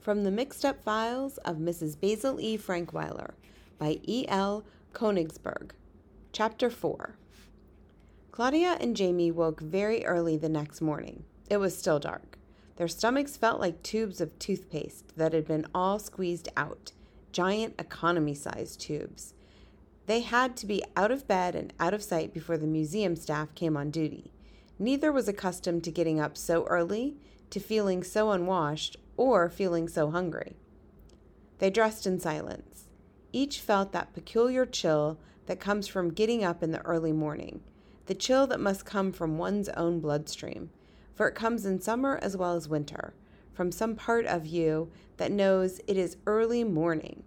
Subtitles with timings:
[0.00, 2.00] From the Mixed Up Files of Mrs.
[2.00, 2.56] Basil E.
[2.56, 3.32] Frankweiler
[3.78, 4.24] by E.
[4.28, 4.64] L.
[4.94, 5.72] Konigsburg.
[6.32, 7.16] Chapter 4
[8.32, 11.24] Claudia and Jamie woke very early the next morning.
[11.50, 12.38] It was still dark.
[12.76, 16.92] Their stomachs felt like tubes of toothpaste that had been all squeezed out,
[17.30, 19.34] giant economy sized tubes.
[20.06, 23.54] They had to be out of bed and out of sight before the museum staff
[23.54, 24.32] came on duty.
[24.78, 27.18] Neither was accustomed to getting up so early,
[27.50, 30.56] to feeling so unwashed, or feeling so hungry.
[31.58, 32.88] They dressed in silence.
[33.34, 37.60] Each felt that peculiar chill that comes from getting up in the early morning,
[38.06, 40.70] the chill that must come from one's own bloodstream,
[41.14, 43.12] for it comes in summer as well as winter,
[43.52, 47.22] from some part of you that knows it is early morning.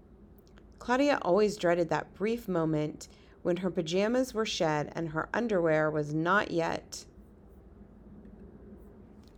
[0.80, 3.08] Claudia always dreaded that brief moment
[3.44, 7.06] when her pajamas were shed and her underwear was not yet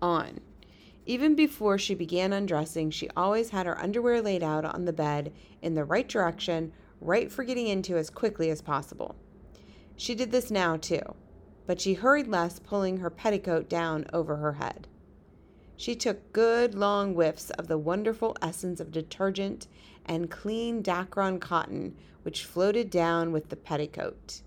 [0.02, 0.40] on.
[1.06, 5.32] Even before she began undressing, she always had her underwear laid out on the bed
[5.62, 9.16] in the right direction, right for getting into as quickly as possible.
[9.96, 11.02] She did this now, too,
[11.68, 14.88] but she hurried less, pulling her petticoat down over her head.
[15.78, 19.68] She took good long whiffs of the wonderful essence of detergent
[20.06, 24.42] and clean Dacron cotton which floated down with the petticoat.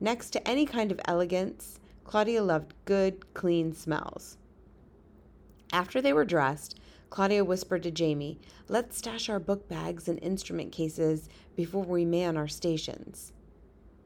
[0.00, 4.38] Next to any kind of elegance, Claudia loved good, clean smells.
[5.72, 10.72] After they were dressed, Claudia whispered to Jamie, Let's stash our book bags and instrument
[10.72, 13.32] cases before we man our stations.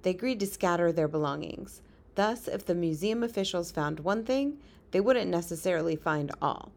[0.02, 1.80] They agreed to scatter their belongings.
[2.16, 4.58] Thus, if the museum officials found one thing,
[4.90, 6.72] they wouldn't necessarily find all.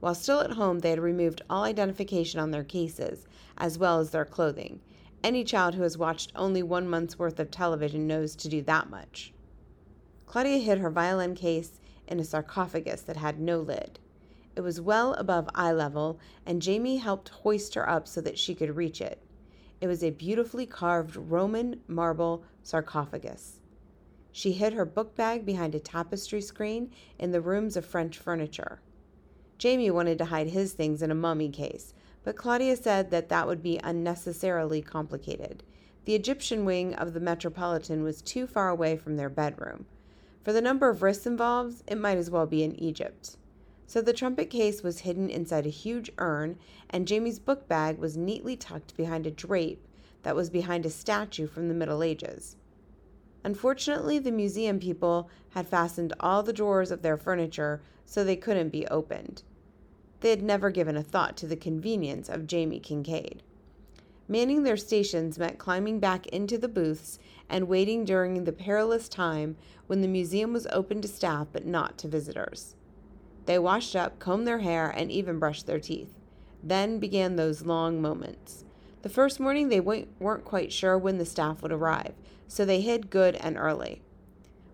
[0.00, 4.10] While still at home, they had removed all identification on their cases, as well as
[4.10, 4.80] their clothing.
[5.22, 8.90] Any child who has watched only one month's worth of television knows to do that
[8.90, 9.32] much.
[10.26, 13.98] Claudia hid her violin case in a sarcophagus that had no lid.
[14.58, 18.56] It was well above eye level, and Jamie helped hoist her up so that she
[18.56, 19.22] could reach it.
[19.80, 23.60] It was a beautifully carved Roman marble sarcophagus.
[24.32, 26.90] She hid her book bag behind a tapestry screen
[27.20, 28.80] in the rooms of French furniture.
[29.58, 31.94] Jamie wanted to hide his things in a mummy case,
[32.24, 35.62] but Claudia said that that would be unnecessarily complicated.
[36.04, 39.86] The Egyptian wing of the Metropolitan was too far away from their bedroom.
[40.42, 43.36] For the number of risks involved, it might as well be in Egypt.
[43.88, 46.58] So the trumpet case was hidden inside a huge urn,
[46.90, 49.82] and Jamie's book bag was neatly tucked behind a drape
[50.24, 52.56] that was behind a statue from the Middle Ages.
[53.44, 58.68] Unfortunately, the museum people had fastened all the drawers of their furniture so they couldn't
[58.68, 59.42] be opened.
[60.20, 63.42] They had never given a thought to the convenience of Jamie Kincaid.
[64.28, 67.18] Manning their stations meant climbing back into the booths
[67.48, 69.56] and waiting during the perilous time
[69.86, 72.74] when the museum was open to staff but not to visitors.
[73.48, 76.12] They washed up, combed their hair, and even brushed their teeth.
[76.62, 78.66] Then began those long moments.
[79.00, 82.12] The first morning, they weren't quite sure when the staff would arrive,
[82.46, 84.02] so they hid good and early.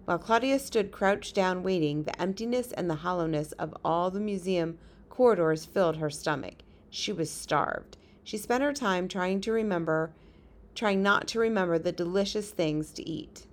[0.06, 4.76] While Claudia stood crouched down waiting, the emptiness and the hollowness of all the museum
[5.08, 6.64] corridors filled her stomach.
[6.90, 7.96] She was starved.
[8.24, 10.10] She spent her time trying to remember,
[10.74, 13.46] trying not to remember the delicious things to eat.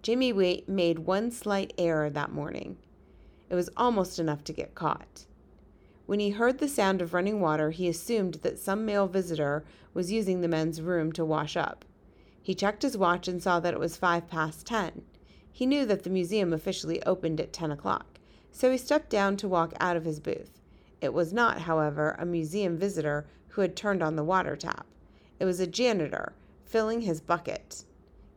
[0.00, 2.78] Jamie made one slight error that morning.
[3.50, 5.26] It was almost enough to get caught.
[6.06, 10.12] When he heard the sound of running water, he assumed that some male visitor was
[10.12, 11.84] using the men's room to wash up.
[12.40, 15.02] He checked his watch and saw that it was five past ten.
[15.50, 18.20] He knew that the museum officially opened at ten o'clock,
[18.52, 20.60] so he stepped down to walk out of his booth.
[21.00, 24.86] It was not, however, a museum visitor who had turned on the water tap.
[25.40, 26.34] It was a janitor
[26.64, 27.84] filling his bucket.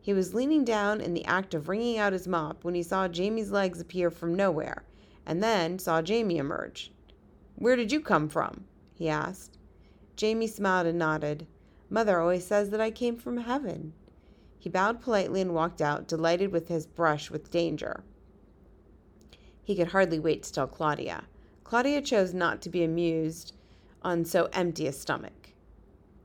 [0.00, 3.06] He was leaning down in the act of wringing out his mop when he saw
[3.06, 4.82] Jamie's legs appear from nowhere
[5.26, 6.92] and then saw Jamie emerge.
[7.56, 8.64] Where did you come from?
[8.94, 9.58] he asked.
[10.16, 11.46] Jamie smiled and nodded.
[11.90, 13.92] Mother always says that I came from heaven.
[14.58, 18.02] He bowed politely and walked out, delighted with his brush with danger.
[19.62, 21.24] He could hardly wait to tell Claudia.
[21.64, 23.54] Claudia chose not to be amused
[24.02, 25.50] on so empty a stomach.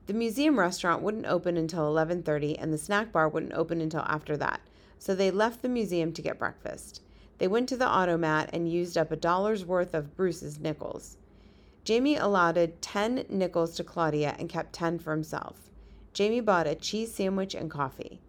[0.06, 4.36] The museum restaurant wouldn't open until 11:30 and the snack bar wouldn't open until after
[4.36, 4.60] that,
[4.98, 7.02] so they left the museum to get breakfast.
[7.40, 11.16] They went to the automat and used up a dollar's worth of Bruce's nickels.
[11.84, 15.70] Jamie allotted 10 nickels to Claudia and kept 10 for himself.
[16.12, 18.20] Jamie bought a cheese sandwich and coffee.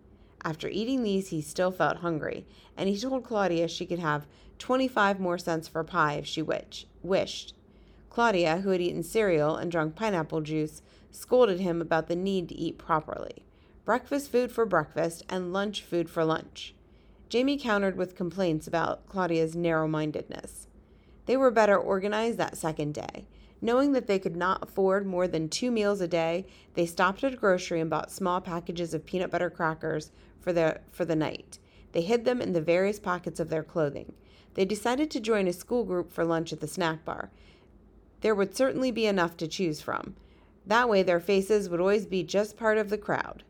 [0.45, 2.45] After eating these, he still felt hungry,
[2.77, 4.27] and he told Claudia she could have
[4.59, 7.53] 25 more cents for pie if she wished.
[8.09, 10.81] Claudia, who had eaten cereal and drunk pineapple juice,
[11.11, 13.43] scolded him about the need to eat properly.
[13.83, 16.73] Breakfast food for breakfast and lunch food for lunch.
[17.31, 20.67] Jamie countered with complaints about Claudia's narrow mindedness.
[21.27, 23.25] They were better organized that second day.
[23.61, 27.33] Knowing that they could not afford more than two meals a day, they stopped at
[27.33, 30.11] a grocery and bought small packages of peanut butter crackers
[30.41, 31.57] for the, for the night.
[31.93, 34.11] They hid them in the various pockets of their clothing.
[34.55, 37.31] They decided to join a school group for lunch at the snack bar.
[38.19, 40.17] There would certainly be enough to choose from.
[40.65, 43.45] That way, their faces would always be just part of the crowd.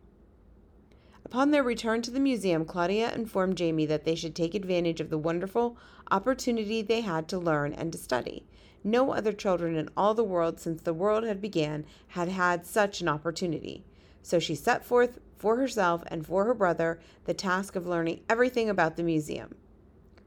[1.31, 5.10] Upon their return to the museum, Claudia informed Jamie that they should take advantage of
[5.10, 5.78] the wonderful
[6.12, 8.45] opportunity they had to learn and to study.
[8.83, 13.00] No other children in all the world since the world had began had had such
[13.00, 13.86] an opportunity.
[14.22, 18.69] So she set forth for herself and for her brother the task of learning everything
[18.69, 19.56] about the museum,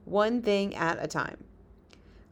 [0.06, 1.44] one thing at a time.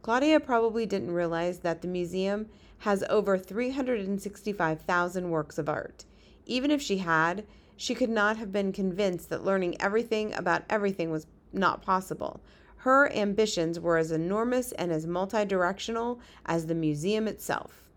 [0.01, 2.49] Claudia probably didn't realize that the museum
[2.79, 6.05] has over 365,000 works of art.
[6.47, 7.45] Even if she had,
[7.83, 12.39] she could not have been convinced that learning everything about everything was not possible.
[12.77, 17.89] Her ambitions were as enormous and as multidirectional as the museum itself.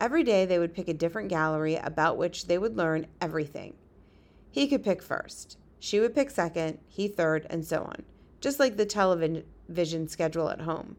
[0.00, 3.74] Every day they would pick a different gallery about which they would learn everything.
[4.50, 8.02] He could pick first, she would pick second, he third, and so on,
[8.40, 10.96] just like the television schedule at home.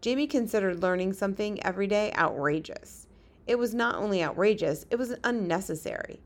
[0.00, 3.08] Jamie considered learning something every day outrageous.
[3.48, 6.20] It was not only outrageous, it was unnecessary.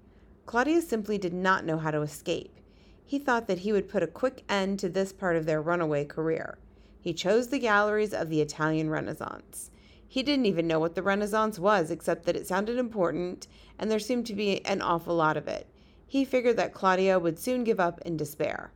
[0.47, 2.61] Claudia simply did not know how to escape.
[3.05, 6.05] He thought that he would put a quick end to this part of their runaway
[6.05, 6.59] career.
[7.01, 9.71] He chose the galleries of the Italian Renaissance.
[10.07, 13.49] He didn't even know what the Renaissance was, except that it sounded important
[13.79, 15.67] and there seemed to be an awful lot of it.
[16.07, 18.71] He figured that Claudia would soon give up in despair.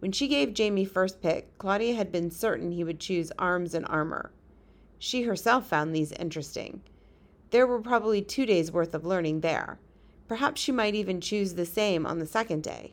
[0.00, 3.86] When she gave Jamie first pick, Claudia had been certain he would choose arms and
[3.88, 4.30] armor.
[4.98, 6.82] She herself found these interesting.
[7.50, 9.78] There were probably two days' worth of learning there.
[10.28, 12.92] Perhaps she might even choose the same on the second day.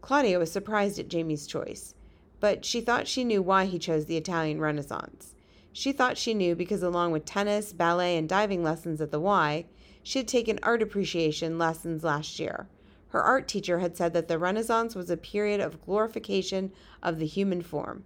[0.00, 1.94] Claudia was surprised at Jamie's choice,
[2.40, 5.34] but she thought she knew why he chose the Italian Renaissance.
[5.72, 9.66] She thought she knew because, along with tennis, ballet, and diving lessons at the Y,
[10.02, 12.68] she had taken art appreciation lessons last year.
[13.08, 16.72] Her art teacher had said that the Renaissance was a period of glorification
[17.02, 18.04] of the human form.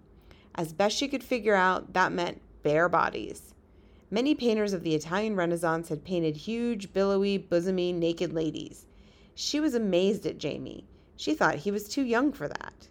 [0.55, 3.55] As best she could figure out, that meant bare bodies.
[4.12, 8.87] Many painters of the Italian Renaissance had painted huge, billowy, bosomy, naked ladies.
[9.37, 10.85] She was amazed at Jamie.
[11.17, 12.89] She thought he was too young for that.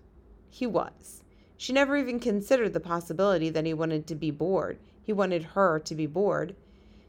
[0.50, 1.22] He was.
[1.58, 4.80] She never even considered the possibility that he wanted to be bored.
[5.04, 6.56] He wanted her to be bored.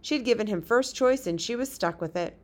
[0.03, 2.37] She had given him first choice and she was stuck with it.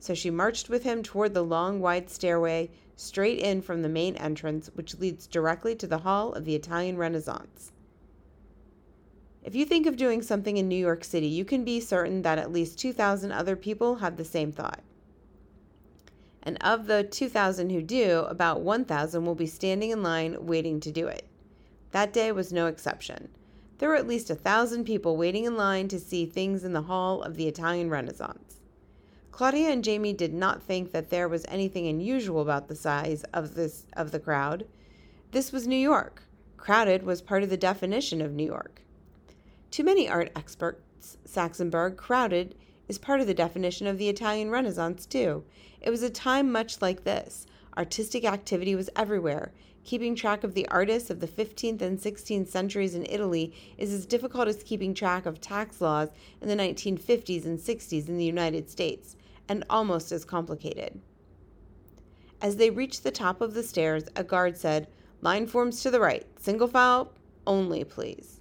[0.00, 4.16] So she marched with him toward the long, wide stairway straight in from the main
[4.16, 7.70] entrance, which leads directly to the Hall of the Italian Renaissance.
[9.42, 12.38] If you think of doing something in New York City, you can be certain that
[12.38, 14.82] at least 2,000 other people have the same thought.
[16.42, 20.92] And of the 2,000 who do, about 1,000 will be standing in line waiting to
[20.92, 21.26] do it.
[21.92, 23.30] That day was no exception.
[23.78, 26.82] There were at least a thousand people waiting in line to see things in the
[26.82, 28.60] Hall of the Italian Renaissance.
[29.32, 33.54] Claudia and Jamie did not think that there was anything unusual about the size of
[33.54, 34.66] this of the crowd.
[35.30, 36.24] This was New York.
[36.58, 38.82] Crowded was part of the definition of New York.
[39.72, 42.56] To many art experts, Saxonberg, crowded
[42.88, 45.44] is part of the definition of the Italian Renaissance, too.
[45.80, 47.46] It was a time much like this.
[47.76, 49.52] Artistic activity was everywhere.
[49.84, 54.06] Keeping track of the artists of the 15th and 16th centuries in Italy is as
[54.06, 56.08] difficult as keeping track of tax laws
[56.40, 59.14] in the 1950s and 60s in the United States,
[59.48, 61.00] and almost as complicated.
[62.42, 64.88] As they reached the top of the stairs, a guard said,
[65.20, 66.26] Line forms to the right.
[66.40, 67.12] Single file
[67.46, 68.39] only, please.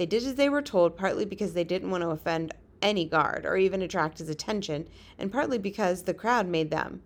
[0.00, 3.44] They did as they were told, partly because they didn't want to offend any guard
[3.44, 4.88] or even attract his attention,
[5.18, 7.02] and partly because the crowd made them.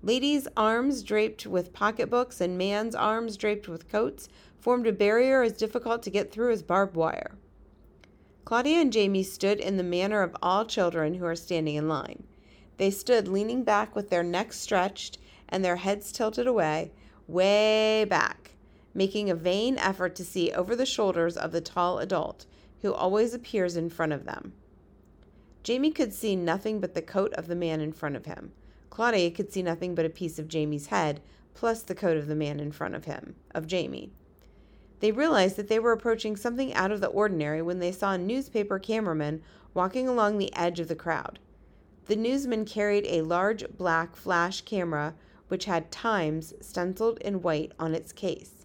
[0.00, 4.28] Ladies' arms draped with pocketbooks and man's arms draped with coats
[4.60, 7.32] formed a barrier as difficult to get through as barbed wire.
[8.44, 12.22] Claudia and Jamie stood in the manner of all children who are standing in line.
[12.76, 16.92] They stood leaning back with their necks stretched and their heads tilted away,
[17.26, 18.52] way back,
[18.96, 22.46] making a vain effort to see over the shoulders of the tall adult,
[22.80, 24.54] who always appears in front of them.
[25.62, 28.52] Jamie could see nothing but the coat of the man in front of him.
[28.88, 31.20] Claudia could see nothing but a piece of Jamie's head,
[31.52, 34.12] plus the coat of the man in front of him, of Jamie.
[35.00, 38.18] They realized that they were approaching something out of the ordinary when they saw a
[38.18, 39.42] newspaper cameraman
[39.74, 41.38] walking along the edge of the crowd.
[42.06, 45.14] The newsman carried a large black flash camera
[45.48, 48.55] which had Times stenciled in white on its case.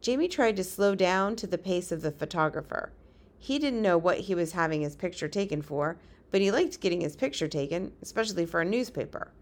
[0.00, 2.92] Jamie tried to slow down to the pace of the photographer.
[3.38, 5.98] He didn't know what he was having his picture taken for,
[6.30, 9.32] but he liked getting his picture taken, especially for a newspaper.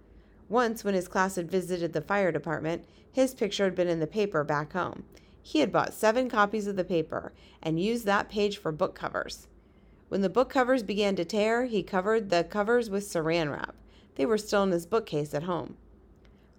[0.48, 4.06] Once, when his class had visited the fire department, his picture had been in the
[4.06, 5.04] paper back home.
[5.42, 7.32] He had bought seven copies of the paper
[7.62, 9.46] and used that page for book covers.
[10.08, 13.74] When the book covers began to tear, he covered the covers with saran wrap.
[14.16, 15.76] They were still in his bookcase at home.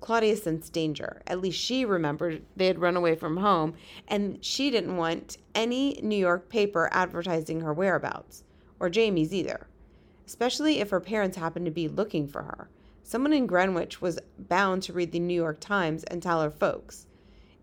[0.06, 1.24] Claudia sensed danger.
[1.26, 3.74] At least she remembered they had run away from home,
[4.08, 8.44] and she didn't want any New York paper advertising her whereabouts,
[8.80, 9.66] or Jamie's either,
[10.28, 12.70] especially if her parents happened to be looking for her.
[13.02, 17.08] Someone in Greenwich was bound to read the New York Times and tell her folks.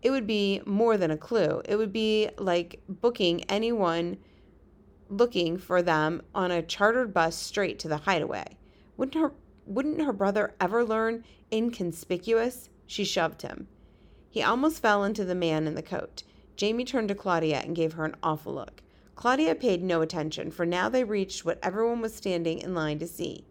[0.01, 1.61] It would be more than a clue.
[1.63, 4.17] It would be like booking anyone
[5.07, 8.57] looking for them on a chartered bus straight to the hideaway.
[8.97, 9.31] Wouldn't her
[9.65, 11.23] wouldn't her brother ever learn
[11.53, 12.69] inconspicuous?
[12.87, 13.67] She shoved him.
[14.29, 16.23] He almost fell into the man in the coat.
[16.55, 18.81] Jamie turned to Claudia and gave her an awful look.
[19.15, 23.07] Claudia paid no attention, for now they reached what everyone was standing in line to
[23.07, 23.45] see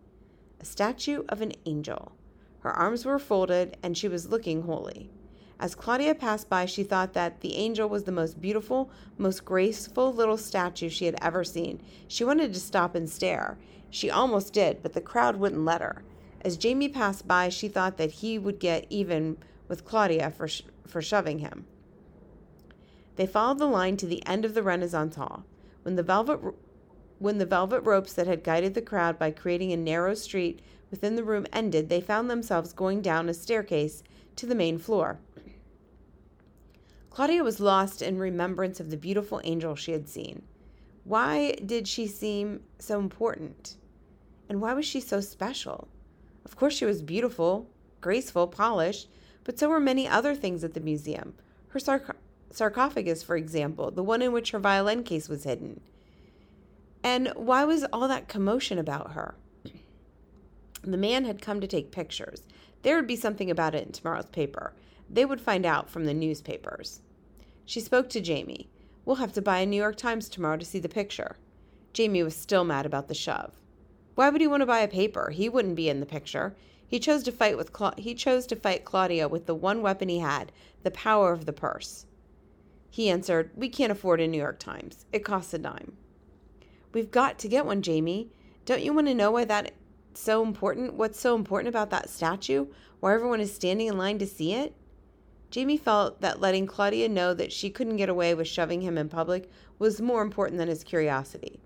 [0.61, 2.13] a statue of an angel.
[2.61, 5.11] Her arms were folded, and she was looking holy.
[5.59, 10.13] As Claudia passed by, she thought that the angel was the most beautiful, most graceful
[10.13, 11.81] little statue she had ever seen.
[12.09, 13.59] She wanted to stop and stare.
[13.91, 16.03] She almost did, but the crowd wouldn't let her.
[16.43, 20.63] As Jamie passed by, she thought that he would get even with Claudia for, sh-
[20.87, 21.67] for shoving him.
[23.17, 25.45] They followed the line to the end of the Renaissance Hall.
[25.83, 26.41] When the velvet
[27.19, 30.59] when the velvet ropes that had guided the crowd by creating a narrow street
[30.91, 34.03] within the room ended, they found themselves going down a staircase
[34.35, 35.21] to the main floor.
[37.11, 40.43] Claudia was lost in remembrance of the beautiful angel she had seen.
[41.05, 43.77] Why did she seem so important?
[44.49, 45.87] And why was she so special?
[46.45, 47.69] Of course, she was beautiful,
[48.01, 49.09] graceful, polished,
[49.45, 51.35] but so were many other things at the museum.
[51.69, 52.15] Her sarc-
[52.51, 55.81] sarcophagus, for example, the one in which her violin case was hidden.
[57.03, 59.35] And why was all that commotion about her?
[60.83, 62.43] The man had come to take pictures.
[62.83, 64.73] There would be something about it in tomorrow's paper.
[65.09, 67.01] They would find out from the newspapers.
[67.65, 68.69] She spoke to Jamie.
[69.05, 71.37] We'll have to buy a New York Times tomorrow to see the picture.
[71.93, 73.53] Jamie was still mad about the shove.
[74.15, 75.31] Why would he want to buy a paper?
[75.31, 76.55] He wouldn't be in the picture.
[76.87, 80.09] He chose to fight with Cla- he chose to fight Claudia with the one weapon
[80.09, 80.53] he had,
[80.83, 82.05] the power of the purse.
[82.91, 85.07] He answered, "We can't afford a New York Times.
[85.13, 85.97] It costs a dime."
[86.93, 88.31] We've got to get one, Jamie.
[88.67, 89.71] Don't you want to know why that's
[90.13, 90.93] so important?
[90.93, 92.67] What's so important about that statue?
[93.01, 94.75] Why everyone is standing in line to see it?
[95.51, 99.09] Jamie felt that letting Claudia know that she couldn't get away with shoving him in
[99.09, 101.61] public was more important than his curiosity.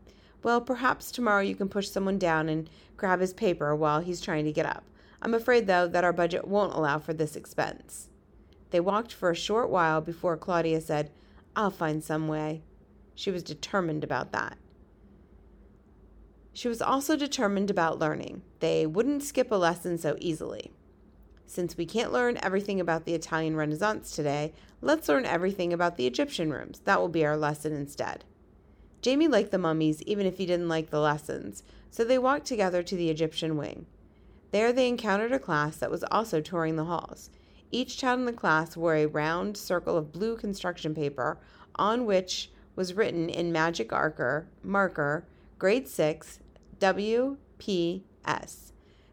[0.46, 4.44] Well, perhaps tomorrow you can push someone down and grab his paper while he's trying
[4.44, 4.84] to get up.
[5.20, 8.10] I'm afraid, though, that our budget won't allow for this expense.
[8.70, 11.10] They walked for a short while before Claudia said,
[11.56, 12.62] I'll find some way.
[13.16, 14.56] She was determined about that.
[16.52, 18.42] She was also determined about learning.
[18.60, 20.70] They wouldn't skip a lesson so easily.
[21.46, 26.06] Since we can't learn everything about the Italian Renaissance today, let's learn everything about the
[26.06, 26.82] Egyptian rooms.
[26.84, 28.22] That will be our lesson instead.
[29.06, 32.82] Jamie liked the mummies, even if he didn't like the lessons, so they walked together
[32.82, 33.86] to the Egyptian wing.
[34.50, 37.30] There they encountered a class that was also touring the halls.
[37.70, 41.38] Each child in the class wore a round circle of blue construction paper
[41.76, 45.24] on which was written in magic marker, marker
[45.60, 46.40] grade 6
[46.80, 47.36] WPS.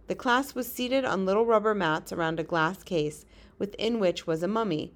[0.08, 3.26] The class was seated on little rubber mats around a glass case
[3.60, 4.96] within which was a mummy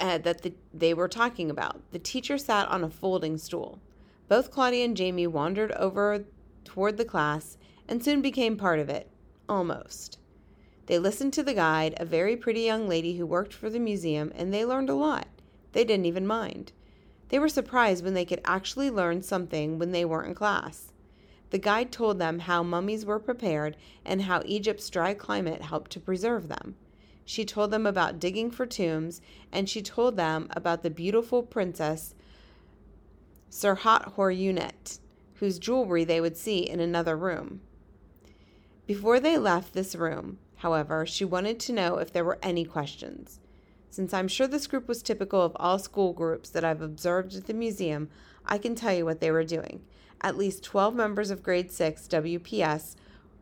[0.00, 1.80] uh, that the, they were talking about.
[1.92, 3.80] The teacher sat on a folding stool.
[4.28, 6.24] Both Claudia and Jamie wandered over
[6.64, 7.56] toward the class
[7.88, 9.08] and soon became part of it.
[9.48, 10.18] Almost.
[10.86, 14.32] They listened to the guide, a very pretty young lady who worked for the museum,
[14.34, 15.26] and they learned a lot.
[15.72, 16.72] They didn't even mind.
[17.28, 20.92] They were surprised when they could actually learn something when they weren't in class.
[21.50, 26.00] The guide told them how mummies were prepared and how Egypt's dry climate helped to
[26.00, 26.76] preserve them.
[27.28, 29.20] She told them about digging for tombs,
[29.52, 32.14] and she told them about the beautiful princess
[33.50, 35.00] Serhat Horyunet,
[35.34, 37.60] whose jewelry they would see in another room.
[38.86, 43.40] Before they left this room, however, she wanted to know if there were any questions.
[43.90, 47.46] Since I'm sure this group was typical of all school groups that I've observed at
[47.46, 48.08] the museum,
[48.44, 49.82] I can tell you what they were doing.
[50.20, 52.94] At least 12 members of grade 6 WPS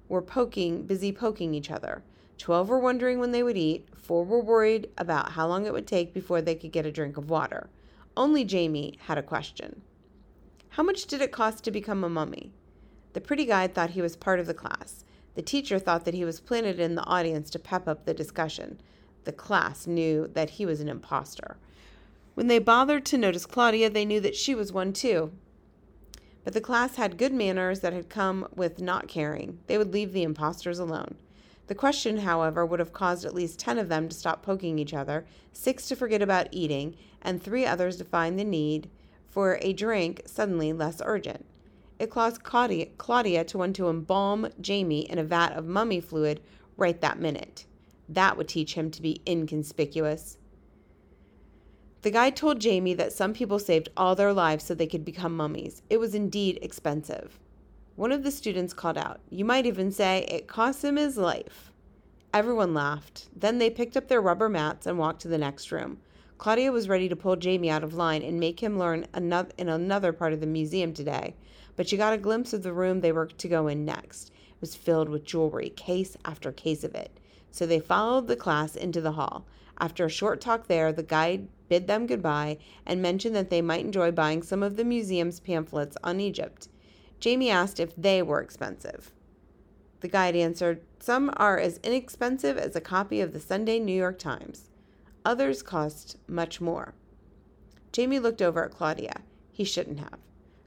[0.09, 2.03] were poking, busy poking each other.
[2.39, 5.87] 12 were wondering when they would eat, 4 were worried about how long it would
[5.87, 7.71] take before they could get a drink of water.
[8.17, 9.83] Only Jamie had a question.
[10.71, 12.53] How much did it cost to become a mummy?
[13.13, 15.05] The pretty guy thought he was part of the class.
[15.35, 18.81] The teacher thought that he was planted in the audience to pep up the discussion.
[19.25, 21.57] The class knew that he was an impostor.
[22.35, 25.33] When they bothered to notice Claudia, they knew that she was one too.
[26.43, 29.61] But the class had good manners that had come with not caring.
[29.67, 31.15] They would leave the impostors alone.
[31.67, 34.93] The question, however, would have caused at least 10 of them to stop poking each
[34.93, 38.91] other, six to forget about eating, and three others to find the need
[39.27, 41.47] for a drink suddenly less urgent.
[41.99, 46.41] It caused Claudia, Claudia to want to embalm Jamie in a vat of mummy fluid
[46.77, 47.65] right that minute.
[48.09, 50.37] That would teach him to be inconspicuous.
[52.03, 55.35] The guide told Jamie that some people saved all their lives so they could become
[55.35, 55.81] mummies.
[55.89, 57.39] It was indeed expensive.
[57.97, 61.71] One of the students called out, You might even say it cost him his life.
[62.33, 63.29] Everyone laughed.
[63.37, 65.99] Then they picked up their rubber mats and walked to the next room.
[66.37, 69.69] Claudia was ready to pull Jamie out of line and make him learn another, in
[69.69, 71.37] another part of the museum today,
[71.77, 74.33] but she got a glimpse of the room they were to go in next.
[74.51, 77.21] It was filled with jewelry, case after case of it.
[77.53, 79.47] So they followed the class into the hall.
[79.79, 83.85] After a short talk there, the guide bid them goodbye and mentioned that they might
[83.85, 86.69] enjoy buying some of the museum's pamphlets on Egypt.
[87.25, 89.11] Jamie asked if they were expensive.
[90.01, 94.19] The guide answered, Some are as inexpensive as a copy of the Sunday New York
[94.19, 94.69] Times.
[95.25, 96.93] Others cost much more.
[97.93, 99.23] Jamie looked over at Claudia.
[99.51, 100.19] He shouldn't have.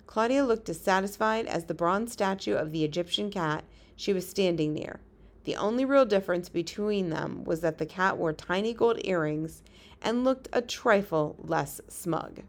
[0.08, 3.64] Claudia looked as satisfied as the bronze statue of the Egyptian cat
[3.96, 5.00] she was standing near.
[5.44, 9.62] The only real difference between them was that the cat wore tiny gold earrings
[10.02, 12.42] and looked a trifle less smug.